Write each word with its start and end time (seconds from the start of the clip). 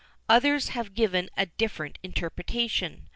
Others 0.27 0.69
have 0.69 0.95
given 0.95 1.29
a 1.37 1.45
different 1.45 1.99
interpretation. 2.01 3.07